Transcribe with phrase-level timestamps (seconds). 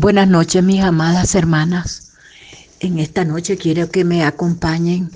[0.00, 2.12] Buenas noches, mis amadas hermanas.
[2.78, 5.10] En esta noche quiero que me acompañen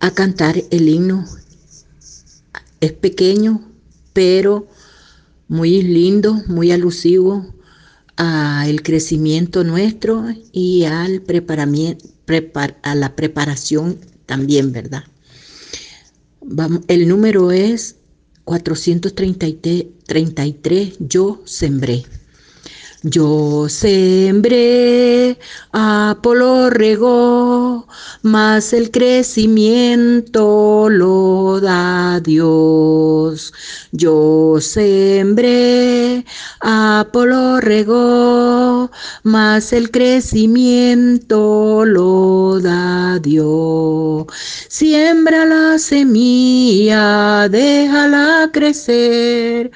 [0.00, 1.24] a cantar el himno.
[2.80, 3.62] Es pequeño,
[4.12, 4.66] pero
[5.46, 7.46] muy lindo, muy alusivo
[8.16, 12.04] al crecimiento nuestro y al preparamiento,
[12.82, 15.04] a la preparación también, ¿verdad?
[16.88, 17.98] el número es
[18.46, 22.04] 433, yo sembré.
[23.04, 25.36] Yo sembré,
[25.72, 27.88] Apolo regó,
[28.22, 33.52] mas el crecimiento lo da Dios.
[33.90, 36.24] Yo sembré,
[36.60, 38.88] Apolo regó,
[39.24, 44.26] mas el crecimiento lo da Dios.
[44.68, 49.70] Siembra la semilla, déjala crecer.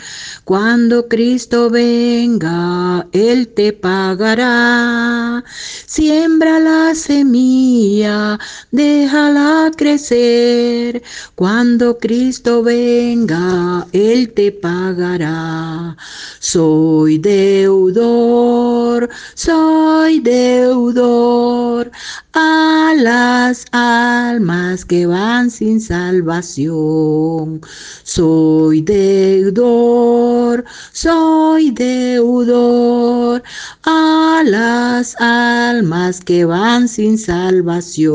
[0.44, 5.42] Cuando Cristo venga, Él te pagará.
[5.86, 8.38] Siembra la semilla,
[8.70, 11.02] déjala crecer.
[11.34, 15.96] Cuando Cristo venga, Él te pagará.
[16.38, 21.90] Soy deudor, soy deudor
[22.32, 27.60] a las almas que van sin salvación.
[28.02, 33.42] Soy deudor, soy deudor
[33.84, 38.06] a las almas que van sin salvación.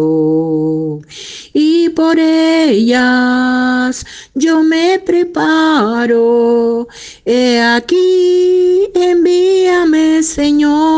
[1.54, 6.88] Y por ellas yo me preparo.
[7.26, 10.91] He aquí, envíame, Señor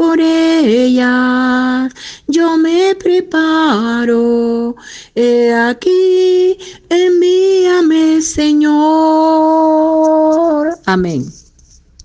[0.00, 1.92] por ellas
[2.26, 4.74] yo me preparo.
[5.14, 6.56] He aquí,
[6.88, 8.70] envíame, Señor.
[10.86, 11.39] Amén.